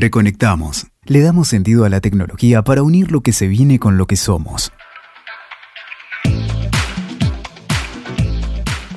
Reconectamos. 0.00 0.86
Le 1.06 1.20
damos 1.22 1.48
sentido 1.48 1.84
a 1.84 1.88
la 1.88 2.00
tecnología 2.00 2.62
para 2.62 2.84
unir 2.84 3.10
lo 3.10 3.20
que 3.20 3.32
se 3.32 3.48
viene 3.48 3.80
con 3.80 3.98
lo 3.98 4.06
que 4.06 4.14
somos. 4.14 4.70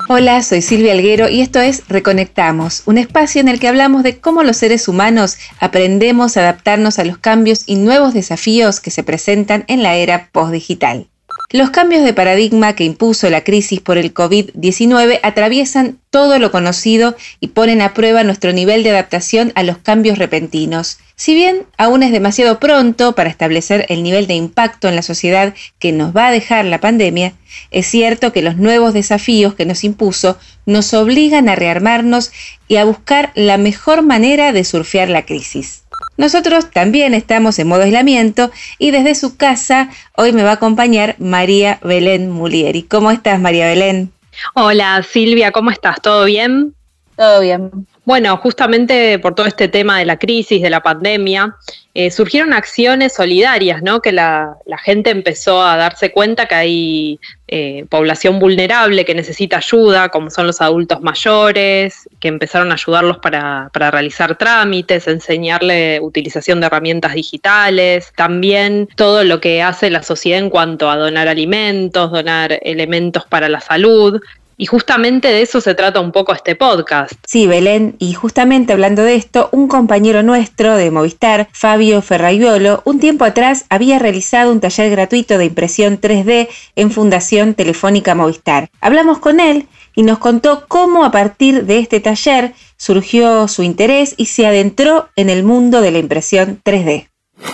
Hola, 0.08 0.44
soy 0.44 0.62
Silvia 0.62 0.92
Alguero 0.92 1.28
y 1.28 1.40
esto 1.40 1.58
es 1.60 1.82
Reconectamos, 1.88 2.84
un 2.86 2.98
espacio 2.98 3.40
en 3.40 3.48
el 3.48 3.58
que 3.58 3.66
hablamos 3.66 4.04
de 4.04 4.20
cómo 4.20 4.44
los 4.44 4.58
seres 4.58 4.86
humanos 4.86 5.38
aprendemos 5.58 6.36
a 6.36 6.40
adaptarnos 6.42 7.00
a 7.00 7.04
los 7.04 7.18
cambios 7.18 7.64
y 7.66 7.74
nuevos 7.74 8.14
desafíos 8.14 8.78
que 8.78 8.92
se 8.92 9.02
presentan 9.02 9.64
en 9.66 9.82
la 9.82 9.96
era 9.96 10.28
postdigital. 10.30 11.08
Los 11.52 11.68
cambios 11.68 12.02
de 12.02 12.14
paradigma 12.14 12.74
que 12.74 12.84
impuso 12.84 13.28
la 13.28 13.44
crisis 13.44 13.78
por 13.78 13.98
el 13.98 14.14
COVID-19 14.14 15.20
atraviesan 15.22 15.98
todo 16.08 16.38
lo 16.38 16.50
conocido 16.50 17.14
y 17.40 17.48
ponen 17.48 17.82
a 17.82 17.92
prueba 17.92 18.24
nuestro 18.24 18.54
nivel 18.54 18.82
de 18.82 18.90
adaptación 18.90 19.52
a 19.54 19.62
los 19.62 19.76
cambios 19.76 20.16
repentinos. 20.16 20.96
Si 21.14 21.34
bien 21.34 21.66
aún 21.76 22.02
es 22.02 22.10
demasiado 22.10 22.58
pronto 22.58 23.14
para 23.14 23.28
establecer 23.28 23.84
el 23.90 24.02
nivel 24.02 24.26
de 24.26 24.34
impacto 24.34 24.88
en 24.88 24.96
la 24.96 25.02
sociedad 25.02 25.52
que 25.78 25.92
nos 25.92 26.16
va 26.16 26.28
a 26.28 26.32
dejar 26.32 26.64
la 26.64 26.80
pandemia, 26.80 27.34
es 27.70 27.86
cierto 27.86 28.32
que 28.32 28.40
los 28.40 28.56
nuevos 28.56 28.94
desafíos 28.94 29.54
que 29.54 29.66
nos 29.66 29.84
impuso 29.84 30.38
nos 30.64 30.94
obligan 30.94 31.50
a 31.50 31.54
rearmarnos 31.54 32.32
y 32.66 32.76
a 32.76 32.86
buscar 32.86 33.30
la 33.34 33.58
mejor 33.58 34.00
manera 34.00 34.54
de 34.54 34.64
surfear 34.64 35.10
la 35.10 35.26
crisis. 35.26 35.81
Nosotros 36.16 36.70
también 36.70 37.14
estamos 37.14 37.58
en 37.58 37.68
modo 37.68 37.82
aislamiento 37.82 38.50
y 38.78 38.90
desde 38.90 39.14
su 39.14 39.36
casa 39.36 39.88
hoy 40.16 40.32
me 40.32 40.42
va 40.42 40.50
a 40.50 40.54
acompañar 40.54 41.16
María 41.18 41.78
Belén 41.82 42.30
Mulieri. 42.30 42.82
¿Cómo 42.82 43.10
estás, 43.10 43.40
María 43.40 43.66
Belén? 43.66 44.12
Hola, 44.54 45.02
Silvia, 45.02 45.52
¿cómo 45.52 45.70
estás? 45.70 46.00
¿Todo 46.00 46.24
bien? 46.24 46.74
Todo 47.16 47.40
bien. 47.40 47.86
Bueno, 48.04 48.36
justamente 48.36 49.20
por 49.20 49.36
todo 49.36 49.46
este 49.46 49.68
tema 49.68 50.00
de 50.00 50.04
la 50.04 50.18
crisis, 50.18 50.60
de 50.60 50.70
la 50.70 50.82
pandemia, 50.82 51.56
eh, 51.94 52.10
surgieron 52.10 52.52
acciones 52.52 53.12
solidarias, 53.14 53.80
¿no? 53.80 54.02
Que 54.02 54.10
la, 54.10 54.56
gente 54.82 55.10
empezó 55.10 55.62
a 55.62 55.76
darse 55.76 56.10
cuenta 56.10 56.46
que 56.46 56.54
hay 56.56 57.20
eh, 57.46 57.84
población 57.88 58.40
vulnerable 58.40 59.04
que 59.04 59.14
necesita 59.14 59.58
ayuda, 59.58 60.08
como 60.08 60.30
son 60.30 60.48
los 60.48 60.60
adultos 60.60 61.00
mayores, 61.00 62.08
que 62.18 62.26
empezaron 62.26 62.72
a 62.72 62.74
ayudarlos 62.74 63.18
para, 63.18 63.70
para 63.72 63.92
realizar 63.92 64.36
trámites, 64.36 65.06
enseñarle 65.06 66.00
utilización 66.00 66.58
de 66.58 66.66
herramientas 66.66 67.14
digitales, 67.14 68.12
también 68.16 68.88
todo 68.96 69.22
lo 69.22 69.40
que 69.40 69.62
hace 69.62 69.90
la 69.90 70.02
sociedad 70.02 70.40
en 70.40 70.50
cuanto 70.50 70.90
a 70.90 70.96
donar 70.96 71.28
alimentos, 71.28 72.10
donar 72.10 72.58
elementos 72.62 73.26
para 73.26 73.48
la 73.48 73.60
salud. 73.60 74.20
Y 74.62 74.66
justamente 74.66 75.26
de 75.26 75.42
eso 75.42 75.60
se 75.60 75.74
trata 75.74 75.98
un 75.98 76.12
poco 76.12 76.32
este 76.32 76.54
podcast. 76.54 77.14
Sí, 77.26 77.48
Belén, 77.48 77.96
y 77.98 78.12
justamente 78.12 78.72
hablando 78.72 79.02
de 79.02 79.16
esto, 79.16 79.48
un 79.50 79.66
compañero 79.66 80.22
nuestro 80.22 80.76
de 80.76 80.92
Movistar, 80.92 81.48
Fabio 81.50 82.00
Ferraiolo, 82.00 82.80
un 82.84 83.00
tiempo 83.00 83.24
atrás 83.24 83.64
había 83.70 83.98
realizado 83.98 84.52
un 84.52 84.60
taller 84.60 84.88
gratuito 84.92 85.36
de 85.36 85.46
impresión 85.46 86.00
3D 86.00 86.46
en 86.76 86.92
Fundación 86.92 87.54
Telefónica 87.54 88.14
Movistar. 88.14 88.70
Hablamos 88.80 89.18
con 89.18 89.40
él 89.40 89.66
y 89.96 90.04
nos 90.04 90.20
contó 90.20 90.66
cómo 90.68 91.04
a 91.04 91.10
partir 91.10 91.66
de 91.66 91.80
este 91.80 91.98
taller 91.98 92.54
surgió 92.76 93.48
su 93.48 93.64
interés 93.64 94.14
y 94.16 94.26
se 94.26 94.46
adentró 94.46 95.08
en 95.16 95.28
el 95.28 95.42
mundo 95.42 95.80
de 95.80 95.90
la 95.90 95.98
impresión 95.98 96.60
3D. 96.64 97.08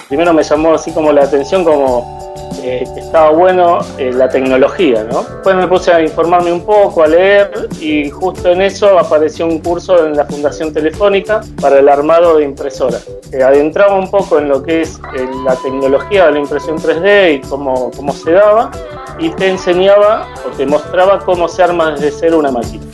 Primero 0.08 0.32
me 0.32 0.42
llamó 0.42 0.74
así 0.74 0.92
como 0.92 1.12
la 1.12 1.24
atención 1.24 1.64
como 1.64 2.18
eh, 2.62 2.84
estaba 2.96 3.30
bueno 3.30 3.78
eh, 3.98 4.10
la 4.12 4.28
tecnología, 4.28 5.04
¿no? 5.04 5.22
Después 5.22 5.54
me 5.54 5.68
puse 5.68 5.92
a 5.92 6.02
informarme 6.02 6.52
un 6.52 6.64
poco, 6.64 7.02
a 7.02 7.06
leer 7.06 7.68
y 7.80 8.10
justo 8.10 8.50
en 8.50 8.62
eso 8.62 8.98
apareció 8.98 9.46
un 9.46 9.60
curso 9.60 10.06
en 10.06 10.16
la 10.16 10.24
Fundación 10.24 10.72
Telefónica 10.72 11.40
para 11.60 11.78
el 11.78 11.88
armado 11.88 12.38
de 12.38 12.44
impresoras. 12.44 13.06
que 13.30 13.42
adentraba 13.42 13.96
un 13.96 14.10
poco 14.10 14.38
en 14.38 14.48
lo 14.48 14.62
que 14.62 14.82
es 14.82 14.98
eh, 15.16 15.28
la 15.44 15.54
tecnología 15.56 16.26
de 16.26 16.32
la 16.32 16.38
impresión 16.40 16.78
3D 16.78 17.36
y 17.36 17.40
cómo, 17.48 17.90
cómo 17.96 18.12
se 18.12 18.32
daba 18.32 18.70
y 19.18 19.30
te 19.30 19.48
enseñaba 19.48 20.26
o 20.46 20.50
te 20.56 20.66
mostraba 20.66 21.20
cómo 21.20 21.48
se 21.48 21.62
arma 21.62 21.92
desde 21.92 22.10
cero 22.10 22.38
una 22.38 22.50
máquina. 22.50 22.84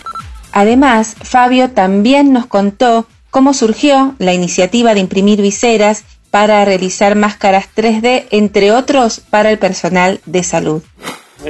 Además, 0.53 1.17
Fabio 1.23 1.71
también 1.71 2.33
nos 2.33 2.47
contó 2.47 3.07
cómo 3.31 3.55
surgió 3.55 4.15
la 4.19 4.33
iniciativa 4.33 4.95
de 4.95 5.01
imprimir 5.01 5.43
viseras 5.43 6.05
para 6.35 6.65
realizar 6.65 7.15
máscaras 7.15 7.69
3D, 7.77 8.25
entre 8.33 8.73
otros 8.73 9.21
para 9.21 9.53
el 9.53 9.59
personal 9.59 10.21
de 10.27 10.43
salud. 10.43 10.83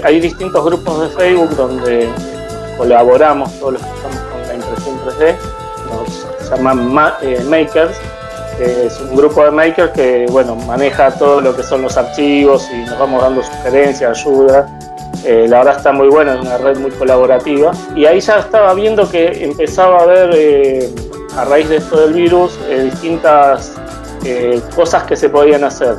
Hay 0.03 0.21
distintos 0.21 0.63
grupos 0.63 1.01
de 1.01 1.09
Facebook 1.17 1.57
donde 1.57 2.07
colaboramos 2.77 3.51
todos 3.59 3.73
los 3.73 3.83
que 3.83 3.89
estamos 3.89 4.19
con 4.19 4.43
la 4.47 4.55
impresión 4.55 5.01
3D, 5.07 5.37
nos 5.89 6.51
llaman 6.51 7.17
eh, 7.23 7.43
Makers, 7.49 7.97
que 8.59 8.85
es 8.85 9.01
un 9.01 9.17
grupo 9.17 9.43
de 9.47 9.53
makers 9.53 9.91
que 9.93 10.27
bueno, 10.31 10.55
maneja 10.55 11.11
todo 11.13 11.41
lo 11.41 11.57
que 11.57 11.63
son 11.63 11.81
los 11.81 11.97
archivos 11.97 12.69
y 12.71 12.85
nos 12.85 12.99
vamos 12.99 13.23
dando 13.23 13.43
sugerencias, 13.43 14.19
ayuda. 14.19 14.69
Eh, 15.25 15.47
la 15.49 15.61
verdad 15.61 15.79
está 15.79 15.93
muy 15.93 16.09
buena, 16.09 16.35
es 16.35 16.41
una 16.43 16.59
red 16.59 16.77
muy 16.77 16.91
colaborativa. 16.91 17.73
Y 17.97 18.05
ahí 18.05 18.21
ya 18.21 18.41
estaba 18.41 18.75
viendo 18.75 19.09
que 19.09 19.45
empezaba 19.45 20.01
a 20.01 20.03
haber, 20.03 20.31
eh, 20.35 20.95
a 21.39 21.47
raíz 21.47 21.71
de 21.71 21.77
esto 21.77 21.99
del 22.03 22.13
virus, 22.13 22.59
distintas 22.69 23.73
eh, 24.25 24.61
cosas 24.75 25.05
que 25.05 25.17
se 25.17 25.29
podían 25.29 25.65
hacer. 25.65 25.97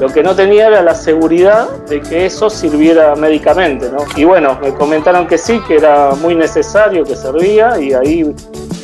Lo 0.00 0.08
que 0.08 0.22
no 0.22 0.34
tenía 0.34 0.68
era 0.68 0.80
la 0.80 0.94
seguridad 0.94 1.68
de 1.88 2.00
que 2.00 2.26
eso 2.26 2.48
sirviera 2.48 3.16
médicamente, 3.16 3.90
¿no? 3.90 3.98
Y 4.14 4.22
bueno, 4.22 4.56
me 4.62 4.72
comentaron 4.72 5.26
que 5.26 5.36
sí, 5.36 5.60
que 5.66 5.76
era 5.76 6.12
muy 6.20 6.36
necesario, 6.36 7.02
que 7.02 7.16
servía, 7.16 7.80
y 7.80 7.92
ahí 7.92 8.32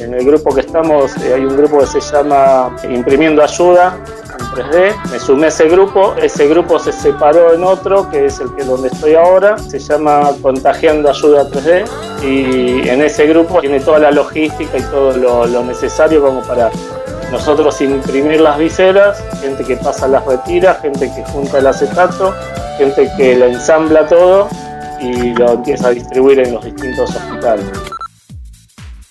en 0.00 0.14
el 0.14 0.24
grupo 0.24 0.52
que 0.52 0.62
estamos 0.62 1.16
eh, 1.18 1.34
hay 1.34 1.44
un 1.44 1.56
grupo 1.56 1.78
que 1.78 1.86
se 1.86 2.00
llama 2.00 2.74
Imprimiendo 2.90 3.44
Ayuda 3.44 3.96
en 4.24 4.46
3D. 4.64 5.10
Me 5.12 5.18
sumé 5.20 5.44
a 5.46 5.48
ese 5.48 5.68
grupo, 5.68 6.14
ese 6.20 6.48
grupo 6.48 6.80
se 6.80 6.90
separó 6.90 7.54
en 7.54 7.62
otro, 7.62 8.10
que 8.10 8.26
es 8.26 8.40
el 8.40 8.52
que 8.56 8.64
donde 8.64 8.88
estoy 8.88 9.14
ahora, 9.14 9.56
se 9.56 9.78
llama 9.78 10.32
Contagiando 10.42 11.10
Ayuda 11.10 11.48
3D, 11.48 11.84
y 12.24 12.88
en 12.88 13.02
ese 13.02 13.26
grupo 13.28 13.60
tiene 13.60 13.78
toda 13.78 14.00
la 14.00 14.10
logística 14.10 14.76
y 14.76 14.82
todo 14.82 15.16
lo, 15.16 15.46
lo 15.46 15.62
necesario 15.62 16.24
como 16.24 16.40
para 16.42 16.70
nosotros 17.34 17.80
imprimir 17.80 18.40
las 18.40 18.56
viseras, 18.58 19.20
gente 19.40 19.64
que 19.64 19.76
pasa 19.76 20.06
las 20.06 20.24
retiras, 20.24 20.80
gente 20.80 21.12
que 21.12 21.24
junta 21.24 21.58
el 21.58 21.66
acetato, 21.66 22.32
gente 22.78 23.10
que 23.16 23.36
lo 23.36 23.46
ensambla 23.46 24.06
todo 24.06 24.48
y 25.00 25.34
lo 25.34 25.54
empieza 25.54 25.88
a 25.88 25.90
distribuir 25.90 26.38
en 26.38 26.54
los 26.54 26.64
distintos 26.64 27.10
hospitales. 27.10 27.66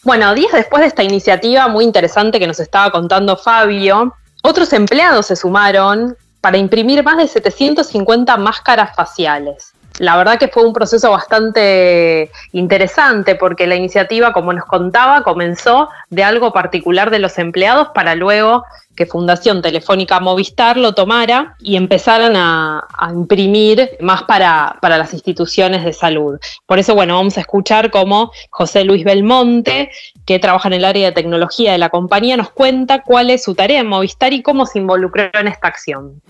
Bueno, 0.04 0.34
días 0.34 0.54
después 0.54 0.80
de 0.82 0.88
esta 0.88 1.04
iniciativa 1.04 1.68
muy 1.68 1.84
interesante 1.84 2.40
que 2.40 2.48
nos 2.48 2.62
estaba 2.62 2.92
contando 2.92 3.36
Fabio, 3.36 4.16
otros 4.42 4.72
empleados 4.72 5.26
se 5.26 5.36
sumaron 5.36 6.16
para 6.40 6.58
imprimir 6.58 7.04
más 7.04 7.18
de 7.18 7.28
750 7.28 8.38
máscaras 8.38 8.96
faciales 8.96 9.73
la 10.00 10.18
verdad 10.18 10.40
que 10.40 10.48
fue 10.48 10.66
un 10.66 10.74
proceso 10.74 11.12
bastante 11.12 12.32
interesante 12.52 13.36
porque 13.36 13.68
la 13.68 13.76
iniciativa, 13.76 14.34
como 14.34 14.52
nos 14.54 14.66
contaba, 14.66 15.24
comenzó 15.24 15.90
de 16.10 16.24
algo 16.24 16.52
particular 16.52 17.12
de 17.12 17.20
los 17.20 17.38
empleados 17.38 17.90
para 17.94 18.16
luego 18.16 18.64
que 18.96 19.06
Fundación 19.06 19.62
Telefónica 19.62 20.20
Movistar 20.20 20.78
lo 20.78 20.94
tomara 20.94 21.56
y 21.60 21.76
empezaran 21.78 22.34
a, 22.36 22.88
imprimir 23.12 23.90
más 24.00 24.24
para, 24.24 24.78
para, 24.82 24.98
las 24.98 25.14
instituciones 25.14 25.84
de 25.84 25.94
salud. 25.94 26.40
Por 26.66 26.80
eso, 26.80 26.94
bueno, 26.96 27.16
vamos 27.16 27.38
a 27.38 27.42
escuchar 27.42 27.90
cómo 27.90 28.32
José 28.50 28.84
Luis 28.84 29.04
Belmonte, 29.04 29.90
que 30.26 30.40
trabaja 30.40 30.70
en 30.70 30.74
el 30.74 30.86
área 30.86 31.08
de 31.08 31.12
tecnología 31.12 31.72
de 31.72 31.80
la 31.80 31.90
compañía, 31.90 32.38
nos 32.38 32.52
cuenta 32.52 33.02
cuál 33.02 33.30
es 33.30 33.44
su 33.44 33.56
tarea 33.56 33.80
en 33.80 33.88
Movistar 33.88 34.32
y 34.34 34.44
cómo 34.44 34.66
se 34.66 34.80
involucró 34.80 35.30
en 35.34 35.48
esta 35.48 35.68
acción 35.68 36.22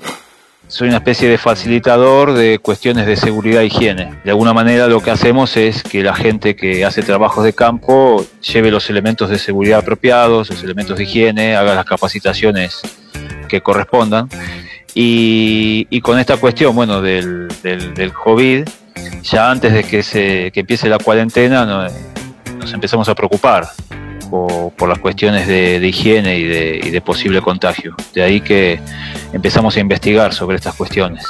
soy 0.73 0.88
una 0.88 0.97
especie 0.97 1.29
de 1.29 1.38
facilitador 1.38 2.34
de 2.34 2.57
cuestiones 2.57 3.06
de 3.06 3.16
seguridad 3.16 3.61
e 3.61 3.67
higiene. 3.67 4.16
De 4.23 4.31
alguna 4.31 4.53
manera 4.53 4.88
lo 4.88 5.01
que 5.01 5.11
hacemos 5.11 5.56
es 5.56 5.84
que 5.84 6.01
la 6.01 6.16
gente 6.16 6.56
que 6.56 6.84
hace 6.84 7.03
trabajos 7.03 7.44
de 7.44 7.53
campo 7.53 8.25
lleve 8.41 8.72
los 8.72 8.89
elementos 8.89 9.29
de 9.29 9.38
seguridad 9.38 9.81
apropiados, 9.81 10.50
los 10.50 10.63
elementos 10.63 10.97
de 10.97 11.03
higiene, 11.03 11.56
haga 11.56 11.75
las 11.75 11.85
capacitaciones 11.85 12.81
que 13.47 13.62
correspondan. 13.62 14.27
Y, 14.95 16.01
con 16.01 16.18
esta 16.18 16.38
cuestión, 16.38 16.75
bueno, 16.75 17.03
del, 17.03 17.50
del, 17.62 18.12
COVID, 18.12 18.68
ya 19.21 19.51
antes 19.51 19.74
de 19.74 19.83
que, 19.83 20.01
se, 20.01 20.50
que 20.51 20.62
empiece 20.62 20.89
la 20.89 20.97
cuarentena, 20.97 21.68
nos 22.57 22.74
empezamos 22.74 23.07
a 23.09 23.13
preocupar 23.13 23.68
por, 24.77 24.89
las 24.89 24.97
cuestiones 24.97 25.47
de, 25.47 25.88
higiene 25.88 26.39
y 26.39 26.89
de, 26.89 27.01
posible 27.01 27.41
contagio. 27.41 27.95
De 28.15 28.24
ahí 28.24 28.41
que 28.41 28.80
empezamos 29.31 29.77
a 29.77 29.80
investigar 29.80 30.33
sobre 30.33 30.56
estas 30.56 30.74
cuestiones. 30.75 31.24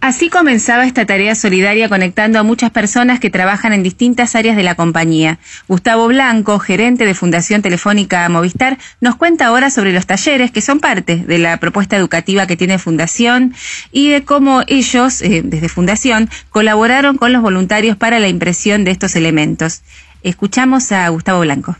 Así 0.00 0.30
comenzaba 0.30 0.86
esta 0.86 1.04
tarea 1.04 1.34
solidaria 1.34 1.90
conectando 1.90 2.38
a 2.38 2.42
muchas 2.42 2.70
personas 2.70 3.20
que 3.20 3.28
trabajan 3.28 3.74
en 3.74 3.82
distintas 3.82 4.34
áreas 4.34 4.56
de 4.56 4.62
la 4.62 4.74
compañía. 4.74 5.38
Gustavo 5.68 6.06
Blanco, 6.06 6.58
gerente 6.58 7.04
de 7.04 7.12
Fundación 7.12 7.60
Telefónica 7.60 8.26
Movistar, 8.30 8.78
nos 9.02 9.16
cuenta 9.16 9.46
ahora 9.46 9.68
sobre 9.68 9.92
los 9.92 10.06
talleres 10.06 10.52
que 10.52 10.62
son 10.62 10.80
parte 10.80 11.16
de 11.16 11.38
la 11.38 11.58
propuesta 11.58 11.96
educativa 11.96 12.46
que 12.46 12.56
tiene 12.56 12.78
Fundación 12.78 13.52
y 13.92 14.08
de 14.08 14.24
cómo 14.24 14.62
ellos, 14.68 15.20
eh, 15.20 15.42
desde 15.44 15.68
Fundación, 15.68 16.30
colaboraron 16.48 17.18
con 17.18 17.34
los 17.34 17.42
voluntarios 17.42 17.96
para 17.98 18.20
la 18.20 18.28
impresión 18.28 18.84
de 18.84 18.92
estos 18.92 19.16
elementos. 19.16 19.82
Escuchamos 20.22 20.92
a 20.92 21.08
Gustavo 21.08 21.40
Blanco. 21.40 21.76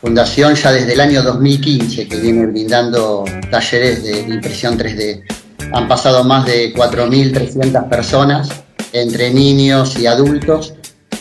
Fundación 0.00 0.54
ya 0.54 0.70
desde 0.70 0.92
el 0.92 1.00
año 1.00 1.22
2015 1.22 2.06
que 2.06 2.16
viene 2.16 2.46
brindando 2.46 3.24
talleres 3.50 4.04
de 4.04 4.20
impresión 4.20 4.78
3D. 4.78 5.24
Han 5.72 5.88
pasado 5.88 6.22
más 6.22 6.46
de 6.46 6.72
4.300 6.72 7.88
personas, 7.88 8.48
entre 8.92 9.34
niños 9.34 9.98
y 9.98 10.06
adultos, 10.06 10.74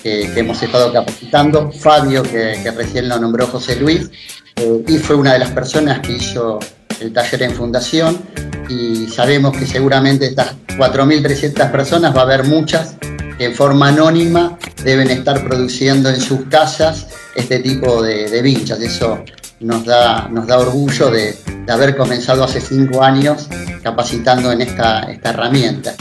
que, 0.03 0.31
hemos 0.35 0.61
estado 0.61 0.93
capacitando. 0.93 1.71
Fabio, 1.71 2.21
que, 2.21 2.71
recién 2.71 3.09
lo 3.09 3.17
nombró 3.17 3.47
José 3.47 3.77
Luis, 3.77 4.11
eh, 4.57 4.83
y 4.87 4.97
fue 4.99 5.15
una 5.15 5.33
de 5.33 5.39
las 5.39 5.49
personas 5.49 5.99
que 5.99 6.13
hizo 6.13 6.59
el 6.99 7.13
taller 7.13 7.43
en 7.43 7.51
fundación 7.51 8.17
y 8.69 9.07
sabemos 9.07 9.55
que 9.57 9.65
seguramente 9.65 10.27
estas 10.27 10.55
4.300 10.77 11.71
personas 11.71 12.15
va 12.15 12.21
a 12.21 12.23
haber 12.23 12.43
muchas 12.43 12.95
que 13.37 13.45
en 13.45 13.55
forma 13.55 13.89
anónima 13.89 14.57
deben 14.83 15.09
estar 15.09 15.43
produciendo 15.45 16.09
en 16.09 16.19
sus 16.19 16.45
casas 16.45 17.07
este 17.35 17.59
tipo 17.59 18.01
de, 18.01 18.29
de 18.29 18.41
vinchas. 18.41 18.79
Eso 18.81 19.23
nos 19.59 19.85
da, 19.85 20.27
nos 20.29 20.47
da 20.47 20.59
orgullo 20.59 21.09
de, 21.09 21.35
haber 21.69 21.97
comenzado 21.97 22.43
hace 22.43 22.61
cinco 22.61 23.03
años 23.03 23.49
capacitando 23.83 24.51
en 24.51 24.61
esta, 24.61 25.01
esta 25.01 25.29
herramienta. 25.31 25.93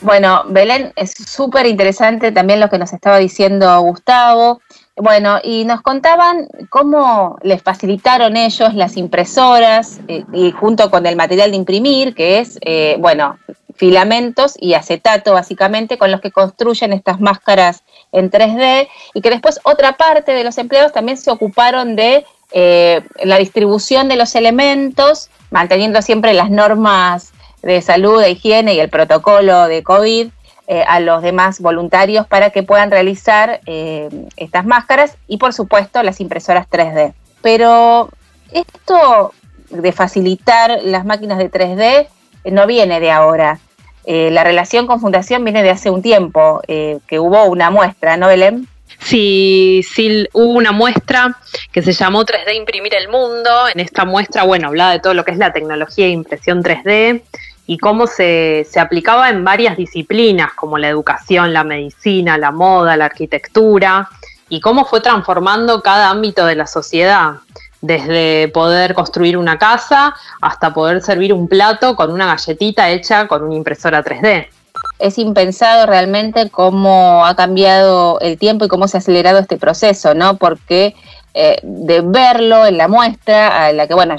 Bueno, 0.00 0.44
Belén, 0.48 0.92
es 0.94 1.12
súper 1.12 1.66
interesante 1.66 2.30
también 2.30 2.60
lo 2.60 2.70
que 2.70 2.78
nos 2.78 2.92
estaba 2.92 3.18
diciendo 3.18 3.80
Gustavo. 3.80 4.60
Bueno, 4.94 5.38
y 5.42 5.64
nos 5.64 5.82
contaban 5.82 6.48
cómo 6.70 7.38
les 7.42 7.62
facilitaron 7.62 8.36
ellos 8.36 8.74
las 8.74 8.96
impresoras 8.96 10.00
eh, 10.08 10.24
y 10.32 10.52
junto 10.52 10.90
con 10.90 11.06
el 11.06 11.16
material 11.16 11.50
de 11.50 11.56
imprimir, 11.56 12.14
que 12.14 12.38
es, 12.38 12.58
eh, 12.62 12.96
bueno, 13.00 13.36
filamentos 13.78 14.54
y 14.58 14.74
acetato 14.74 15.32
básicamente 15.32 15.98
con 15.98 16.10
los 16.10 16.20
que 16.20 16.32
construyen 16.32 16.92
estas 16.92 17.20
máscaras 17.20 17.84
en 18.10 18.30
3D 18.30 18.88
y 19.14 19.20
que 19.20 19.30
después 19.30 19.60
otra 19.62 19.96
parte 19.96 20.32
de 20.32 20.42
los 20.42 20.58
empleados 20.58 20.92
también 20.92 21.16
se 21.16 21.30
ocuparon 21.30 21.94
de 21.94 22.26
eh, 22.50 23.02
la 23.22 23.38
distribución 23.38 24.08
de 24.08 24.16
los 24.16 24.34
elementos, 24.34 25.30
manteniendo 25.50 26.02
siempre 26.02 26.34
las 26.34 26.50
normas 26.50 27.32
de 27.62 27.80
salud, 27.80 28.20
de 28.20 28.32
higiene 28.32 28.74
y 28.74 28.80
el 28.80 28.88
protocolo 28.88 29.68
de 29.68 29.82
COVID 29.84 30.28
eh, 30.66 30.84
a 30.86 30.98
los 30.98 31.22
demás 31.22 31.60
voluntarios 31.60 32.26
para 32.26 32.50
que 32.50 32.64
puedan 32.64 32.90
realizar 32.90 33.60
eh, 33.66 34.08
estas 34.36 34.66
máscaras 34.66 35.16
y 35.28 35.36
por 35.36 35.54
supuesto 35.54 36.02
las 36.02 36.20
impresoras 36.20 36.68
3D. 36.68 37.14
Pero 37.42 38.08
esto 38.52 39.32
de 39.70 39.92
facilitar 39.92 40.80
las 40.82 41.04
máquinas 41.04 41.38
de 41.38 41.50
3D 41.50 42.08
no 42.50 42.66
viene 42.66 42.98
de 42.98 43.12
ahora. 43.12 43.60
Eh, 44.10 44.30
la 44.30 44.42
relación 44.42 44.86
con 44.86 45.00
Fundación 45.02 45.44
viene 45.44 45.62
de 45.62 45.68
hace 45.68 45.90
un 45.90 46.00
tiempo, 46.00 46.62
que 46.66 47.18
hubo 47.18 47.44
una 47.44 47.70
muestra, 47.70 48.16
¿no, 48.16 48.28
Belén? 48.28 48.66
Sí, 49.00 49.84
sí, 49.86 50.26
hubo 50.32 50.52
una 50.52 50.72
muestra 50.72 51.36
que 51.72 51.82
se 51.82 51.92
llamó 51.92 52.24
3D 52.24 52.54
Imprimir 52.56 52.94
el 52.94 53.10
Mundo. 53.10 53.68
En 53.72 53.80
esta 53.80 54.06
muestra, 54.06 54.44
bueno, 54.44 54.68
hablaba 54.68 54.92
de 54.92 55.00
todo 55.00 55.12
lo 55.12 55.26
que 55.26 55.32
es 55.32 55.36
la 55.36 55.52
tecnología 55.52 56.06
de 56.06 56.12
impresión 56.12 56.62
3D 56.62 57.20
y 57.66 57.76
cómo 57.76 58.06
se, 58.06 58.66
se, 58.70 58.80
aplicaba 58.80 59.28
en 59.28 59.44
varias 59.44 59.76
disciplinas 59.76 60.54
como 60.54 60.78
la 60.78 60.88
educación, 60.88 61.52
la 61.52 61.64
medicina, 61.64 62.38
la 62.38 62.50
moda, 62.50 62.96
la 62.96 63.04
arquitectura, 63.04 64.08
y 64.48 64.60
cómo 64.60 64.86
fue 64.86 65.02
transformando 65.02 65.82
cada 65.82 66.08
ámbito 66.08 66.46
de 66.46 66.54
la 66.54 66.66
sociedad, 66.66 67.34
desde 67.80 68.48
poder 68.48 68.94
construir 68.94 69.36
una 69.36 69.58
casa 69.58 70.14
hasta 70.40 70.74
poder 70.74 71.02
servir 71.02 71.32
un 71.32 71.48
plato 71.48 71.96
con 71.96 72.10
una 72.10 72.26
galletita 72.26 72.90
hecha 72.90 73.28
con 73.28 73.42
una 73.42 73.54
impresora 73.54 74.04
3D. 74.04 74.48
Es 74.98 75.18
impensado 75.18 75.86
realmente 75.86 76.50
cómo 76.50 77.24
ha 77.24 77.36
cambiado 77.36 78.18
el 78.20 78.36
tiempo 78.36 78.64
y 78.64 78.68
cómo 78.68 78.88
se 78.88 78.96
ha 78.96 79.00
acelerado 79.00 79.38
este 79.38 79.56
proceso, 79.56 80.14
¿no? 80.14 80.36
Porque 80.36 80.96
eh, 81.40 81.60
de 81.62 82.00
verlo 82.00 82.66
en 82.66 82.78
la 82.78 82.88
muestra, 82.88 83.66
a 83.66 83.72
la 83.72 83.86
que, 83.86 83.94
bueno, 83.94 84.16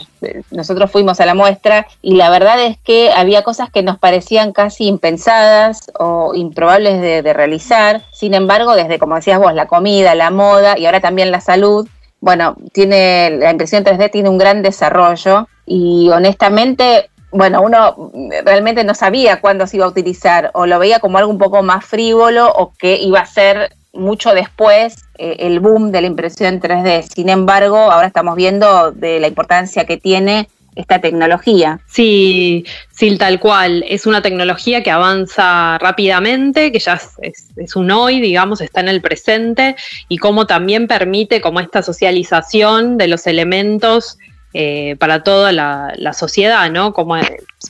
nosotros 0.51 0.89
fuimos 0.89 1.19
a 1.19 1.25
la 1.25 1.33
muestra 1.33 1.85
y 2.01 2.15
la 2.15 2.29
verdad 2.29 2.62
es 2.62 2.77
que 2.77 3.12
había 3.12 3.41
cosas 3.44 3.69
que 3.69 3.83
nos 3.83 3.97
parecían 3.97 4.53
casi 4.53 4.85
impensadas 4.85 5.91
o 6.00 6.33
improbables 6.33 7.01
de, 7.01 7.33
realizar. 7.33 8.03
Sin 8.13 8.33
embargo, 8.33 8.73
desde, 8.73 9.00
como 9.00 9.15
decías 9.15 9.38
vos, 9.38 9.53
la 9.53 9.67
comida, 9.67 10.15
la 10.15 10.31
moda 10.31 10.77
y 10.77 10.85
ahora 10.85 11.01
también 11.01 11.29
la 11.29 11.41
salud, 11.41 11.89
bueno, 12.21 12.56
tiene 12.74 13.31
la 13.39 13.51
impresión 13.51 13.83
3D 13.83 14.12
tiene 14.12 14.30
un 14.30 14.38
gran 14.38 14.62
desarrollo 14.62 15.48
y 15.66 16.10
honestamente 16.10 17.10
bueno, 17.31 17.62
uno 17.62 18.12
realmente 18.44 18.83
no 18.83 18.95
sabía 18.95 19.39
cuándo 19.39 19.68
se 19.68 19.77
iba 19.77 19.86
a 19.86 19.89
utilizar 19.89 20.50
o 20.54 20.66
lo 20.66 20.80
veía 20.80 21.00
como 21.00 21.18
algo 21.18 21.31
un 21.31 21.38
poco 21.38 21.62
más 21.62 21.86
frívolo 21.86 22.51
o 22.51 22.74
que 22.74 22.98
iba 22.98 23.19
a 23.19 23.25
ser 23.25 23.75
mucho 23.94 24.33
después 24.33 24.95
eh, 25.18 25.36
el 25.39 25.60
boom 25.60 25.92
de 25.92 26.01
la 26.01 26.07
impresión 26.07 26.60
3D. 26.60 27.04
Sin 27.04 27.30
embargo, 27.30 27.77
ahora 27.77 28.07
estamos 28.07 28.36
viendo 28.36 28.92
de 28.92 29.19
la 29.19 29.27
importancia 29.27 29.86
que 29.86 29.98
tiene 29.98 30.50
esta 30.79 30.99
tecnología. 31.01 31.79
Sí, 31.87 32.65
sí, 32.91 33.17
tal 33.17 33.39
cual. 33.39 33.83
Es 33.87 34.05
una 34.05 34.21
tecnología 34.21 34.81
que 34.81 34.91
avanza 34.91 35.77
rápidamente, 35.77 36.71
que 36.71 36.79
ya 36.79 36.99
es, 37.21 37.75
un 37.75 37.91
hoy, 37.91 38.21
digamos, 38.21 38.61
está 38.61 38.79
en 38.79 38.87
el 38.87 39.01
presente 39.01 39.75
y 40.07 40.17
cómo 40.17 40.47
también 40.47 40.87
permite 40.87 41.41
como 41.41 41.59
esta 41.59 41.83
socialización 41.83 42.97
de 42.97 43.07
los 43.07 43.27
elementos 43.27 44.17
eh, 44.53 44.95
para 44.99 45.21
toda 45.21 45.51
la, 45.51 46.13
sociedad, 46.13 46.71
¿no? 46.71 46.93
Como 46.93 47.15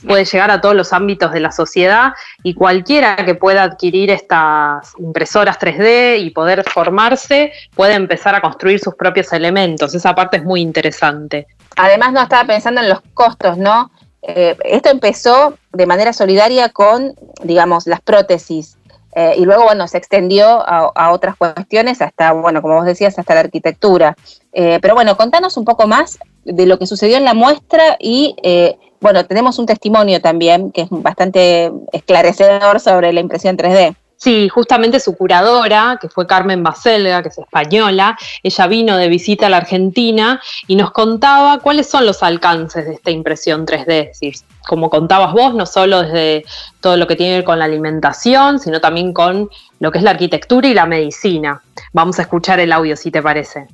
puede 0.06 0.24
llegar 0.24 0.50
a 0.50 0.60
todos 0.60 0.74
los 0.74 0.92
ámbitos 0.92 1.32
de 1.32 1.40
la 1.40 1.52
sociedad 1.52 2.12
y 2.42 2.54
cualquiera 2.54 3.16
que 3.16 3.34
pueda 3.34 3.64
adquirir 3.64 4.10
estas 4.10 4.94
impresoras 4.98 5.58
3D 5.58 6.20
y 6.20 6.30
poder 6.30 6.62
formarse 6.62 7.52
puede 7.74 7.94
empezar 7.94 8.34
a 8.34 8.40
construir 8.40 8.78
sus 8.78 8.94
propios 8.94 9.32
elementos. 9.32 9.94
Esa 9.94 10.14
parte 10.14 10.38
es 10.38 10.44
muy 10.44 10.60
interesante. 10.60 11.48
Además, 11.76 12.12
no 12.12 12.22
estaba 12.22 12.46
pensando 12.46 12.80
en 12.80 12.88
los 12.88 13.00
costos, 13.14 13.58
¿no? 13.58 13.90
Eh, 14.22 14.56
esto 14.64 14.90
empezó 14.90 15.54
de 15.72 15.86
manera 15.86 16.12
solidaria 16.12 16.68
con, 16.68 17.14
digamos, 17.42 17.86
las 17.86 18.00
prótesis. 18.00 18.76
Eh, 19.14 19.34
y 19.38 19.44
luego, 19.44 19.64
bueno, 19.64 19.88
se 19.88 19.98
extendió 19.98 20.46
a, 20.46 21.12
otras 21.12 21.36
cuestiones, 21.36 22.00
hasta, 22.00 22.32
bueno, 22.32 22.62
como 22.62 22.76
vos 22.76 22.84
decías, 22.84 23.18
hasta 23.18 23.34
la 23.34 23.40
arquitectura. 23.40 24.16
pero 24.52 24.94
bueno, 24.94 25.16
contanos 25.16 25.56
un 25.56 25.64
poco 25.64 25.86
más 25.86 26.18
de 26.44 26.66
lo 26.66 26.78
que 26.78 26.86
sucedió 26.86 27.16
en 27.16 27.24
la 27.24 27.34
muestra 27.34 27.96
y 27.98 28.36
eh, 28.42 28.78
bueno, 29.00 29.24
tenemos 29.26 29.58
un 29.58 29.66
testimonio 29.66 30.20
también 30.20 30.72
que 30.72 30.82
es 30.82 30.88
bastante 30.90 31.72
esclarecedor 31.92 32.80
sobre 32.80 33.12
la 33.12 33.20
impresión 33.20 33.56
3D. 33.56 33.94
Sí, 34.20 34.50
justamente 34.50 35.00
su 35.00 35.16
curadora, 35.16 35.98
que 35.98 36.10
fue 36.10 36.26
Carmen 36.26 36.62
Baselga, 36.62 37.22
que 37.22 37.30
es 37.30 37.38
española, 37.38 38.18
ella 38.42 38.66
vino 38.66 38.98
de 38.98 39.08
visita 39.08 39.46
a 39.46 39.48
la 39.48 39.56
Argentina 39.56 40.38
y 40.66 40.76
nos 40.76 40.90
contaba 40.90 41.58
cuáles 41.60 41.88
son 41.88 42.04
los 42.04 42.22
alcances 42.22 42.84
de 42.84 42.92
esta 42.92 43.10
impresión 43.10 43.64
3D. 43.64 43.80
Es 43.86 43.86
decir, 43.86 44.34
como 44.68 44.90
contabas 44.90 45.32
vos, 45.32 45.54
no 45.54 45.64
solo 45.64 46.02
desde 46.02 46.44
todo 46.80 46.98
lo 46.98 47.06
que 47.06 47.16
tiene 47.16 47.32
que 47.32 47.36
ver 47.38 47.44
con 47.44 47.58
la 47.58 47.64
alimentación, 47.64 48.58
sino 48.58 48.78
también 48.78 49.14
con 49.14 49.48
lo 49.78 49.90
que 49.90 49.96
es 49.96 50.04
la 50.04 50.10
arquitectura 50.10 50.68
y 50.68 50.74
la 50.74 50.84
medicina. 50.84 51.62
Vamos 51.94 52.18
a 52.18 52.22
escuchar 52.22 52.60
el 52.60 52.72
audio, 52.72 52.96
si 52.96 53.10
te 53.10 53.22
parece. 53.22 53.68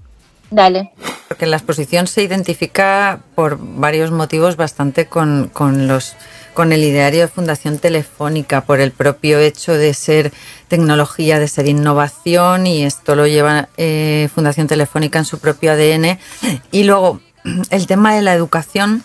Dale. 0.51 0.93
Porque 1.27 1.47
la 1.47 1.57
exposición 1.57 2.07
se 2.07 2.23
identifica 2.23 3.19
por 3.35 3.59
varios 3.61 4.13
motivos 4.13 4.57
bastante 4.57 5.07
con, 5.07 5.51
los 5.89 6.15
con 6.57 6.73
el 6.73 6.83
ideario 6.83 7.21
de 7.21 7.29
Fundación 7.29 7.79
Telefónica, 7.79 8.63
por 8.63 8.81
el 8.81 8.91
propio 8.91 9.39
hecho 9.41 9.75
de 9.75 9.93
ser 9.93 10.33
tecnología, 10.69 11.39
de 11.39 11.49
ser 11.49 11.69
innovación, 11.69 12.67
y 12.67 12.83
esto 12.83 13.15
lo 13.15 13.27
lleva 13.27 13.69
eh, 13.77 14.31
Fundación 14.35 14.67
Telefónica 14.67 15.19
en 15.19 15.27
su 15.27 15.39
propio 15.39 15.73
ADN. 15.73 16.19
Y 16.73 16.85
luego, 16.85 17.21
el 17.69 17.87
tema 17.87 18.15
de 18.15 18.23
la 18.23 18.33
educación 18.33 19.05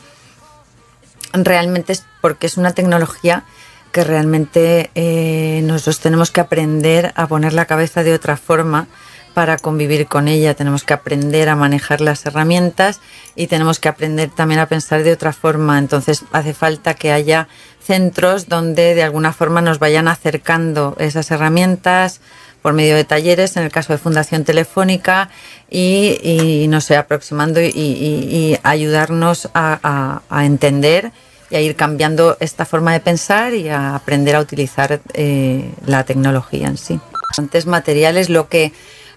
realmente 1.34 1.91
es 1.91 2.05
porque 2.22 2.48
es 2.48 2.55
una 2.55 2.72
tecnología 2.72 3.43
que 3.91 4.05
realmente 4.05 4.89
eh, 4.96 5.60
nosotros 5.65 6.00
tenemos 6.00 6.31
que 6.31 6.39
aprender 6.39 7.12
a 7.17 7.27
poner 7.27 7.51
la 7.51 7.65
cabeza 7.65 8.01
de 8.01 8.13
otra 8.13 8.38
forma 8.38 8.88
para 9.33 9.57
convivir 9.57 10.07
con 10.07 10.27
ella 10.27 10.53
tenemos 10.53 10.83
que 10.83 10.93
aprender 10.93 11.50
a 11.50 11.55
manejar 11.55 12.01
las 12.01 12.25
herramientas 12.25 13.00
y 13.35 13.47
tenemos 13.47 13.79
que 13.79 13.89
aprender 13.89 14.29
también 14.29 14.59
a 14.59 14.67
pensar 14.67 15.03
de 15.03 15.13
otra 15.13 15.33
forma. 15.33 15.77
Entonces 15.77 16.23
hace 16.31 16.53
falta 16.53 16.93
que 16.93 17.11
haya 17.11 17.47
centros 17.83 18.47
donde 18.47 18.95
de 18.95 19.03
alguna 19.03 19.33
forma 19.33 19.61
nos 19.61 19.79
vayan 19.79 20.07
acercando 20.07 20.95
esas 21.00 21.31
herramientas 21.31 22.21
por 22.61 22.73
medio 22.73 22.95
de 22.95 23.03
talleres, 23.03 23.57
en 23.57 23.63
el 23.63 23.71
caso 23.71 23.93
de 23.93 23.97
Fundación 23.97 24.43
Telefónica, 24.43 25.29
y, 25.69 26.65
no 26.69 26.79
sé, 26.79 26.95
aproximando 26.95 27.59
y, 27.59 28.59
ayudarnos 28.63 29.50
a, 29.53 30.21
entender 30.43 31.11
y 31.50 31.55
a 31.55 31.61
ir 31.61 31.75
cambiando 31.75 32.38
esta 32.39 32.65
forma 32.65 32.93
de 32.93 33.00
pensar 33.00 33.53
y 33.53 33.69
a 33.69 33.95
aprender 33.95 34.35
a 34.35 34.39
utilizar 34.39 35.01
eh, 35.13 35.71
la 35.85 36.03
tecnología 36.03 36.67
en 36.67 36.77
sí. 36.77 37.00
Antes 37.38 37.65
materiales, 37.65 38.29
lo 38.29 38.47
que 38.47 38.73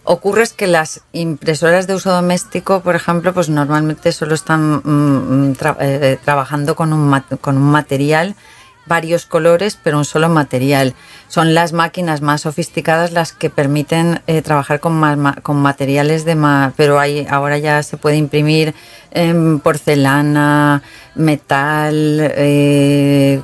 Ocurre 0.06 0.42
es 0.42 0.52
que 0.52 0.66
las 0.66 1.00
impresoras 1.12 1.86
de 1.86 1.94
uso 1.94 2.12
doméstico, 2.12 2.80
por 2.80 2.94
ejemplo, 2.94 3.32
pues 3.32 3.48
normalmente 3.48 4.12
solo 4.12 4.34
están 4.34 4.82
mm, 4.84 5.50
mm, 5.50 5.56
eh, 5.80 6.18
trabajando 6.22 6.76
con 6.76 6.92
un, 6.92 7.22
con 7.40 7.56
un 7.56 7.70
material 7.70 8.36
varios 8.86 9.24
colores, 9.24 9.78
pero 9.82 9.96
un 9.96 10.04
solo 10.04 10.28
material. 10.28 10.94
Son 11.28 11.54
las 11.54 11.72
máquinas 11.72 12.20
más 12.20 12.42
sofisticadas 12.42 13.12
las 13.12 13.32
que 13.32 13.48
permiten 13.48 14.20
eh, 14.26 14.42
trabajar 14.42 14.80
con, 14.80 15.00
con 15.42 15.56
materiales 15.56 16.26
de 16.26 16.34
más, 16.34 16.74
pero 16.76 17.00
hay, 17.00 17.26
ahora 17.30 17.56
ya 17.56 17.82
se 17.82 17.96
puede 17.96 18.16
imprimir 18.16 18.74
porcelana, 19.62 20.82
metal, 21.14 22.18
eh, 22.36 23.40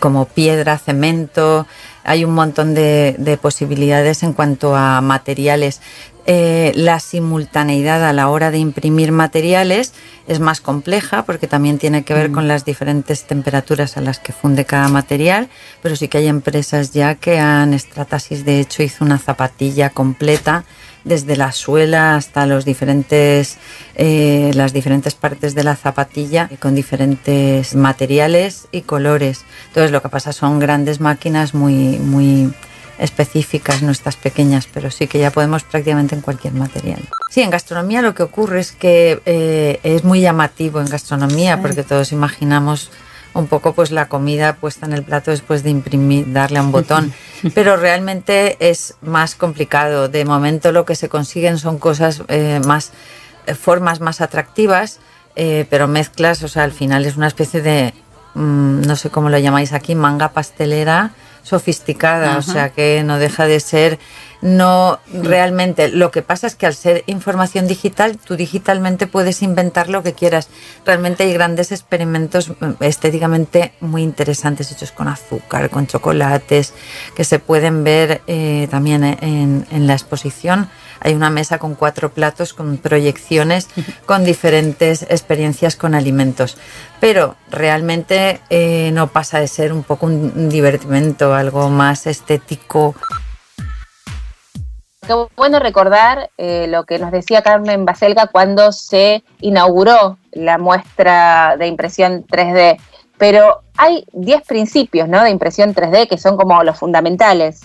como 0.00 0.24
piedra, 0.24 0.78
cemento. 0.78 1.66
Hay 2.06 2.24
un 2.24 2.34
montón 2.34 2.74
de 2.74 3.38
posibilidades 3.40 4.22
en 4.22 4.32
cuanto 4.32 4.74
a 4.74 5.00
materiales. 5.00 5.80
Eh, 6.28 6.72
la 6.74 6.98
simultaneidad 6.98 8.04
a 8.04 8.12
la 8.12 8.28
hora 8.28 8.50
de 8.50 8.58
imprimir 8.58 9.12
materiales 9.12 9.92
es 10.26 10.40
más 10.40 10.60
compleja 10.60 11.24
porque 11.24 11.46
también 11.46 11.78
tiene 11.78 12.02
que 12.02 12.14
ver 12.14 12.30
mm. 12.30 12.32
con 12.32 12.48
las 12.48 12.64
diferentes 12.64 13.28
temperaturas 13.28 13.96
a 13.96 14.00
las 14.00 14.18
que 14.18 14.32
funde 14.32 14.64
cada 14.64 14.88
material, 14.88 15.48
pero 15.82 15.94
sí 15.94 16.08
que 16.08 16.18
hay 16.18 16.26
empresas 16.26 16.90
ya 16.90 17.14
que 17.14 17.38
han, 17.38 17.74
Estratasis 17.74 18.44
de 18.44 18.58
hecho 18.58 18.82
hizo 18.82 19.04
una 19.04 19.18
zapatilla 19.18 19.90
completa 19.90 20.64
desde 21.06 21.36
la 21.36 21.52
suela 21.52 22.16
hasta 22.16 22.46
los 22.46 22.64
diferentes, 22.64 23.58
eh, 23.94 24.50
las 24.54 24.72
diferentes 24.72 25.14
partes 25.14 25.54
de 25.54 25.62
la 25.62 25.76
zapatilla 25.76 26.50
con 26.58 26.74
diferentes 26.74 27.74
materiales 27.74 28.66
y 28.72 28.82
colores. 28.82 29.44
Entonces 29.68 29.92
lo 29.92 30.02
que 30.02 30.08
pasa 30.08 30.32
son 30.32 30.58
grandes 30.58 31.00
máquinas 31.00 31.54
muy, 31.54 31.98
muy 31.98 32.52
específicas, 32.98 33.82
no 33.82 33.92
estas 33.92 34.16
pequeñas, 34.16 34.68
pero 34.72 34.90
sí 34.90 35.06
que 35.06 35.20
ya 35.20 35.30
podemos 35.30 35.62
prácticamente 35.62 36.16
en 36.16 36.22
cualquier 36.22 36.54
material. 36.54 37.00
Sí, 37.30 37.40
en 37.40 37.50
gastronomía 37.50 38.02
lo 38.02 38.14
que 38.14 38.24
ocurre 38.24 38.60
es 38.60 38.72
que 38.72 39.22
eh, 39.26 39.78
es 39.84 40.02
muy 40.02 40.20
llamativo 40.20 40.80
en 40.80 40.88
gastronomía 40.88 41.62
porque 41.62 41.84
todos 41.84 42.10
imaginamos 42.10 42.90
un 43.38 43.46
poco 43.46 43.74
pues 43.74 43.90
la 43.90 44.08
comida 44.08 44.56
puesta 44.56 44.86
en 44.86 44.92
el 44.92 45.02
plato 45.02 45.30
después 45.30 45.62
de 45.62 45.70
imprimir, 45.70 46.32
darle 46.32 46.58
a 46.58 46.62
un 46.62 46.72
botón, 46.72 47.12
pero 47.54 47.76
realmente 47.76 48.56
es 48.60 48.94
más 49.02 49.34
complicado. 49.34 50.08
De 50.08 50.24
momento 50.24 50.72
lo 50.72 50.84
que 50.84 50.94
se 50.94 51.08
consiguen 51.08 51.58
son 51.58 51.78
cosas 51.78 52.22
eh, 52.28 52.60
más, 52.66 52.92
eh, 53.46 53.54
formas 53.54 54.00
más 54.00 54.20
atractivas, 54.20 55.00
pero 55.68 55.86
mezclas, 55.86 56.42
o 56.44 56.48
sea, 56.48 56.64
al 56.64 56.72
final 56.72 57.04
es 57.04 57.18
una 57.18 57.26
especie 57.26 57.60
de, 57.60 57.92
mm, 58.32 58.80
no 58.86 58.96
sé 58.96 59.10
cómo 59.10 59.28
lo 59.28 59.36
llamáis 59.36 59.74
aquí, 59.74 59.94
manga 59.94 60.30
pastelera 60.30 61.12
sofisticada, 61.46 62.38
o 62.38 62.42
sea 62.42 62.70
que 62.70 63.04
no 63.04 63.18
deja 63.18 63.46
de 63.46 63.60
ser 63.60 64.00
no 64.42 64.98
realmente. 65.12 65.88
Lo 65.88 66.10
que 66.10 66.22
pasa 66.22 66.48
es 66.48 66.56
que 66.56 66.66
al 66.66 66.74
ser 66.74 67.04
información 67.06 67.68
digital, 67.68 68.18
tú 68.18 68.34
digitalmente 68.34 69.06
puedes 69.06 69.42
inventar 69.42 69.88
lo 69.88 70.02
que 70.02 70.12
quieras. 70.12 70.48
Realmente 70.84 71.22
hay 71.22 71.32
grandes 71.32 71.70
experimentos 71.70 72.48
mm, 72.48 72.82
estéticamente 72.82 73.74
muy 73.80 74.02
interesantes 74.02 74.72
hechos 74.72 74.90
con 74.90 75.06
azúcar, 75.06 75.70
con 75.70 75.86
chocolates, 75.86 76.74
que 77.14 77.22
se 77.22 77.38
pueden 77.38 77.84
ver 77.84 78.22
eh, 78.26 78.66
también 78.68 79.04
en, 79.04 79.66
en 79.70 79.86
la 79.86 79.92
exposición 79.92 80.68
hay 81.00 81.14
una 81.14 81.30
mesa 81.30 81.58
con 81.58 81.74
cuatro 81.74 82.10
platos, 82.10 82.54
con 82.54 82.78
proyecciones, 82.78 83.68
con 84.06 84.24
diferentes 84.24 85.02
experiencias 85.02 85.76
con 85.76 85.94
alimentos. 85.94 86.56
Pero 87.00 87.36
realmente 87.50 88.40
eh, 88.50 88.90
no 88.92 89.08
pasa 89.08 89.40
de 89.40 89.48
ser 89.48 89.72
un 89.72 89.82
poco 89.82 90.06
un 90.06 90.48
divertimento, 90.48 91.34
algo 91.34 91.68
más 91.68 92.06
estético. 92.06 92.94
Qué 95.06 95.14
bueno 95.36 95.60
recordar 95.60 96.30
eh, 96.36 96.66
lo 96.68 96.84
que 96.84 96.98
nos 96.98 97.12
decía 97.12 97.42
Carmen 97.42 97.84
Baselga 97.84 98.26
cuando 98.26 98.72
se 98.72 99.22
inauguró 99.40 100.18
la 100.32 100.58
muestra 100.58 101.56
de 101.56 101.68
impresión 101.68 102.26
3D. 102.26 102.78
Pero 103.16 103.62
hay 103.76 104.04
10 104.12 104.42
principios 104.42 105.08
¿no? 105.08 105.22
de 105.22 105.30
impresión 105.30 105.74
3D 105.74 106.08
que 106.08 106.18
son 106.18 106.36
como 106.36 106.60
los 106.64 106.78
fundamentales. 106.78 107.60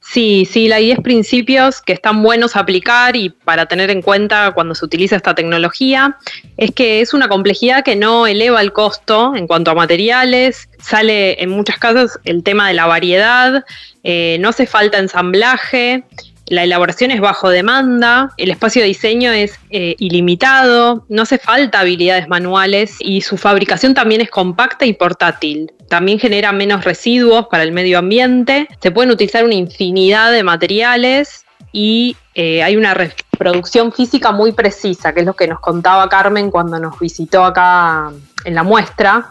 Sí, 0.00 0.46
sí, 0.50 0.70
hay 0.70 0.86
10 0.86 1.00
principios 1.00 1.80
que 1.80 1.92
están 1.92 2.22
buenos 2.22 2.56
a 2.56 2.60
aplicar 2.60 3.16
y 3.16 3.30
para 3.30 3.66
tener 3.66 3.90
en 3.90 4.02
cuenta 4.02 4.52
cuando 4.52 4.74
se 4.74 4.84
utiliza 4.84 5.16
esta 5.16 5.34
tecnología 5.34 6.18
es 6.56 6.70
que 6.72 7.00
es 7.00 7.14
una 7.14 7.28
complejidad 7.28 7.84
que 7.84 7.96
no 7.96 8.26
eleva 8.26 8.60
el 8.60 8.72
costo 8.72 9.34
en 9.34 9.46
cuanto 9.46 9.70
a 9.70 9.74
materiales, 9.74 10.68
sale 10.78 11.42
en 11.42 11.50
muchos 11.50 11.76
casos 11.76 12.18
el 12.24 12.42
tema 12.42 12.68
de 12.68 12.74
la 12.74 12.86
variedad, 12.86 13.64
eh, 14.04 14.36
no 14.40 14.50
hace 14.50 14.66
falta 14.66 14.98
ensamblaje, 14.98 16.04
la 16.52 16.64
elaboración 16.64 17.10
es 17.10 17.20
bajo 17.22 17.48
demanda, 17.48 18.28
el 18.36 18.50
espacio 18.50 18.82
de 18.82 18.88
diseño 18.88 19.32
es 19.32 19.58
eh, 19.70 19.96
ilimitado, 19.98 21.06
no 21.08 21.22
hace 21.22 21.38
falta 21.38 21.80
habilidades 21.80 22.28
manuales 22.28 22.96
y 22.98 23.22
su 23.22 23.38
fabricación 23.38 23.94
también 23.94 24.20
es 24.20 24.28
compacta 24.28 24.84
y 24.84 24.92
portátil. 24.92 25.72
También 25.88 26.18
genera 26.18 26.52
menos 26.52 26.84
residuos 26.84 27.46
para 27.46 27.62
el 27.62 27.72
medio 27.72 27.98
ambiente, 27.98 28.68
se 28.82 28.90
pueden 28.90 29.10
utilizar 29.10 29.46
una 29.46 29.54
infinidad 29.54 30.30
de 30.30 30.42
materiales 30.42 31.46
y 31.72 32.18
eh, 32.34 32.62
hay 32.62 32.76
una 32.76 32.92
reproducción 32.92 33.90
física 33.90 34.30
muy 34.30 34.52
precisa, 34.52 35.14
que 35.14 35.20
es 35.20 35.26
lo 35.26 35.34
que 35.34 35.48
nos 35.48 35.58
contaba 35.60 36.06
Carmen 36.10 36.50
cuando 36.50 36.78
nos 36.78 36.98
visitó 36.98 37.46
acá 37.46 38.12
en 38.44 38.54
la 38.54 38.62
muestra 38.62 39.30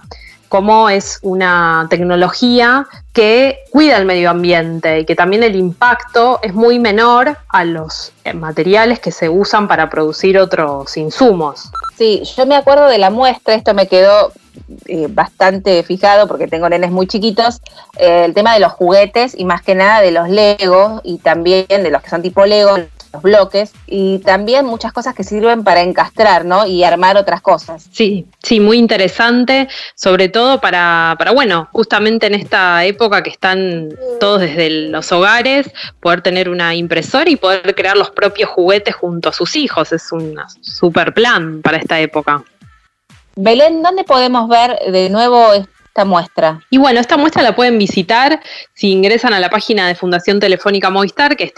cómo 0.51 0.89
es 0.89 1.19
una 1.21 1.87
tecnología 1.89 2.85
que 3.13 3.59
cuida 3.71 3.95
el 3.95 4.05
medio 4.05 4.29
ambiente 4.29 4.99
y 4.99 5.05
que 5.05 5.15
también 5.15 5.43
el 5.43 5.55
impacto 5.55 6.39
es 6.43 6.53
muy 6.53 6.77
menor 6.77 7.37
a 7.47 7.63
los 7.63 8.11
eh, 8.25 8.33
materiales 8.33 8.99
que 8.99 9.13
se 9.13 9.29
usan 9.29 9.69
para 9.69 9.89
producir 9.89 10.37
otros 10.37 10.97
insumos. 10.97 11.71
Sí, 11.97 12.23
yo 12.35 12.45
me 12.45 12.57
acuerdo 12.57 12.87
de 12.87 12.97
la 12.97 13.09
muestra, 13.09 13.53
esto 13.53 13.73
me 13.73 13.87
quedó 13.87 14.33
eh, 14.87 15.07
bastante 15.09 15.83
fijado 15.83 16.27
porque 16.27 16.47
tengo 16.47 16.67
nenes 16.67 16.91
muy 16.91 17.07
chiquitos, 17.07 17.61
eh, 17.97 18.25
el 18.25 18.33
tema 18.33 18.53
de 18.53 18.59
los 18.59 18.73
juguetes 18.73 19.33
y 19.37 19.45
más 19.45 19.61
que 19.61 19.73
nada 19.73 20.01
de 20.01 20.11
los 20.11 20.27
Legos 20.27 20.99
y 21.05 21.19
también 21.19 21.65
de 21.69 21.91
los 21.91 22.01
que 22.01 22.09
son 22.09 22.21
tipo 22.21 22.45
Lego, 22.45 22.75
los 23.13 23.21
bloques 23.21 23.73
y 23.87 24.19
también 24.19 24.65
muchas 24.65 24.93
cosas 24.93 25.15
que 25.15 25.23
sirven 25.23 25.63
para 25.63 25.81
encastrar, 25.81 26.45
¿no? 26.45 26.65
Y 26.65 26.83
armar 26.83 27.17
otras 27.17 27.41
cosas. 27.41 27.87
Sí, 27.91 28.25
sí, 28.41 28.59
muy 28.59 28.77
interesante, 28.77 29.67
sobre 29.95 30.29
todo 30.29 30.59
para, 30.61 31.15
para 31.17 31.31
bueno, 31.31 31.67
justamente 31.71 32.27
en 32.27 32.35
esta 32.35 32.85
época 32.85 33.23
que 33.23 33.29
están 33.29 33.89
todos 34.19 34.41
desde 34.41 34.69
los 34.89 35.11
hogares, 35.11 35.71
poder 35.99 36.21
tener 36.21 36.49
una 36.49 36.75
impresora 36.75 37.29
y 37.29 37.35
poder 37.35 37.75
crear 37.75 37.97
los 37.97 38.11
propios 38.11 38.49
juguetes 38.49 38.95
junto 38.95 39.29
a 39.29 39.33
sus 39.33 39.55
hijos. 39.55 39.91
Es 39.91 40.11
un 40.11 40.35
super 40.61 41.13
plan 41.13 41.61
para 41.61 41.77
esta 41.77 41.99
época. 41.99 42.43
Belén, 43.35 43.81
¿dónde 43.81 44.03
podemos 44.03 44.49
ver 44.49 44.77
de 44.91 45.09
nuevo 45.09 45.53
esta 45.91 46.05
muestra? 46.05 46.61
Y 46.69 46.77
bueno, 46.77 47.01
esta 47.01 47.17
muestra 47.17 47.43
la 47.43 47.53
pueden 47.53 47.77
visitar 47.77 48.39
si 48.73 48.91
ingresan 48.91 49.33
a 49.33 49.41
la 49.41 49.49
página 49.49 49.89
de 49.89 49.95
Fundación 49.95 50.39
Telefónica 50.39 50.89
Movistar, 50.89 51.35
que 51.35 51.43
es 51.43 51.51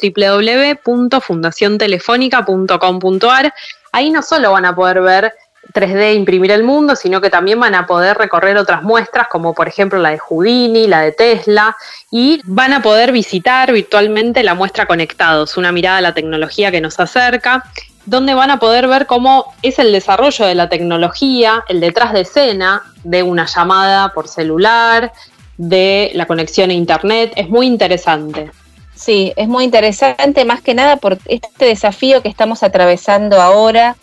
www.fundaciontelefónica.com.ar. 0.84 3.54
Ahí 3.92 4.10
no 4.10 4.24
solo 4.24 4.52
van 4.52 4.66
a 4.66 4.74
poder 4.74 5.02
ver 5.02 5.36
3D 5.72 6.16
Imprimir 6.16 6.50
el 6.50 6.63
Mundo, 6.63 6.96
sino 6.96 7.22
que 7.22 7.30
también 7.30 7.60
van 7.60 7.75
a 7.75 7.86
poder 7.86 8.18
recorrer 8.18 8.58
otras 8.58 8.82
muestras, 8.82 9.28
como 9.28 9.54
por 9.54 9.68
ejemplo 9.68 10.00
la 10.00 10.10
de 10.10 10.18
Houdini, 10.18 10.88
la 10.88 11.02
de 11.02 11.12
Tesla, 11.12 11.78
y 12.10 12.42
van 12.46 12.74
a 12.74 12.82
poder 12.82 13.12
visitar 13.12 13.72
virtualmente 13.72 14.42
la 14.42 14.56
muestra 14.56 14.88
Conectados, 14.88 15.58
una 15.58 15.72
mirada 15.72 15.98
a 15.98 16.02
la 16.02 16.16
tecnología 16.16 16.72
que 16.72 16.82
nos 16.82 17.00
acerca 17.00 17.66
donde 18.05 18.33
van 18.33 18.51
a 18.51 18.60
poder 18.60 18.88
ver 18.88 19.05
cómo 19.05 19.53
es 19.62 19.79
el 19.79 19.91
desarrollo 19.91 20.45
de 20.45 20.55
la 20.55 20.69
tecnología, 20.69 21.63
el 21.67 21.79
detrás 21.79 22.13
de 22.13 22.22
escena 22.22 22.83
de 23.03 23.24
una 23.24 23.45
llamada 23.45 24.10
por 24.13 24.27
celular, 24.27 25.13
de 25.57 26.12
la 26.13 26.25
conexión 26.25 26.69
a 26.69 26.74
Internet. 26.74 27.33
Es 27.36 27.50
muy 27.50 27.67
interesante. 27.67 28.51
Sí, 28.95 29.33
es 29.36 29.48
muy 29.48 29.63
interesante 29.63 30.45
más 30.45 30.62
que 30.62 30.74
nada 30.74 30.98
por 30.98 31.17
este 31.25 31.65
desafío 31.65 32.22
que 32.22 32.29
estamos 32.29 32.63
atravesando 32.63 33.41
ahora, 33.41 33.95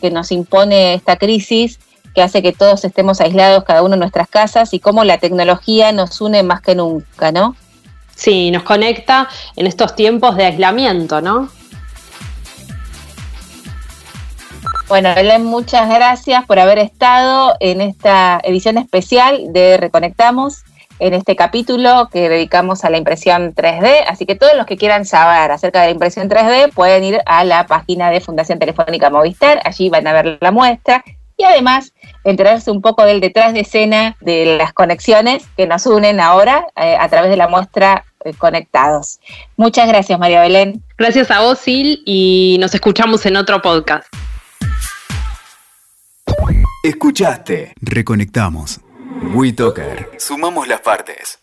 que 0.00 0.10
nos 0.10 0.32
impone 0.32 0.94
esta 0.94 1.16
crisis, 1.16 1.78
que 2.14 2.22
hace 2.22 2.42
que 2.42 2.52
todos 2.52 2.84
estemos 2.84 3.20
aislados 3.20 3.64
cada 3.64 3.82
uno 3.82 3.94
en 3.94 4.00
nuestras 4.00 4.28
casas 4.28 4.72
y 4.72 4.80
cómo 4.80 5.04
la 5.04 5.18
tecnología 5.18 5.92
nos 5.92 6.20
une 6.20 6.42
más 6.42 6.60
que 6.60 6.74
nunca, 6.74 7.32
¿no? 7.32 7.56
Sí, 8.14 8.50
nos 8.50 8.62
conecta 8.62 9.28
en 9.56 9.66
estos 9.66 9.94
tiempos 9.94 10.36
de 10.36 10.46
aislamiento, 10.46 11.20
¿no? 11.20 11.50
Bueno, 14.88 15.12
Belén, 15.16 15.44
muchas 15.44 15.88
gracias 15.88 16.46
por 16.46 16.60
haber 16.60 16.78
estado 16.78 17.56
en 17.58 17.80
esta 17.80 18.40
edición 18.44 18.78
especial 18.78 19.52
de 19.52 19.78
Reconectamos, 19.78 20.62
en 21.00 21.12
este 21.12 21.34
capítulo 21.34 22.08
que 22.12 22.28
dedicamos 22.28 22.84
a 22.84 22.90
la 22.90 22.96
impresión 22.96 23.52
3D. 23.52 24.04
Así 24.06 24.26
que 24.26 24.36
todos 24.36 24.54
los 24.56 24.64
que 24.64 24.76
quieran 24.76 25.04
saber 25.04 25.50
acerca 25.50 25.80
de 25.80 25.86
la 25.86 25.92
impresión 25.92 26.30
3D 26.30 26.72
pueden 26.72 27.02
ir 27.02 27.18
a 27.26 27.42
la 27.42 27.66
página 27.66 28.10
de 28.10 28.20
Fundación 28.20 28.60
Telefónica 28.60 29.10
Movistar, 29.10 29.60
allí 29.64 29.90
van 29.90 30.06
a 30.06 30.12
ver 30.12 30.38
la 30.40 30.52
muestra 30.52 31.02
y 31.36 31.42
además 31.42 31.92
enterarse 32.22 32.70
un 32.70 32.80
poco 32.80 33.04
del 33.04 33.20
detrás 33.20 33.54
de 33.54 33.60
escena 33.60 34.16
de 34.20 34.56
las 34.56 34.72
conexiones 34.72 35.44
que 35.56 35.66
nos 35.66 35.84
unen 35.86 36.20
ahora 36.20 36.68
eh, 36.76 36.96
a 36.98 37.08
través 37.08 37.30
de 37.30 37.36
la 37.36 37.48
muestra 37.48 38.04
eh, 38.24 38.32
Conectados. 38.34 39.18
Muchas 39.56 39.88
gracias, 39.88 40.16
María 40.16 40.42
Belén. 40.42 40.80
Gracias 40.96 41.28
a 41.32 41.40
vos, 41.40 41.58
Sil, 41.58 42.00
y 42.06 42.56
nos 42.60 42.72
escuchamos 42.72 43.26
en 43.26 43.36
otro 43.36 43.60
podcast. 43.60 44.06
Escuchaste. 46.86 47.74
Reconectamos 47.80 48.80
WeToker. 49.34 50.08
Sumamos 50.18 50.68
las 50.68 50.82
partes. 50.82 51.40